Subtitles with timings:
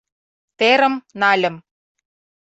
[0.59, 1.55] Терым нальым-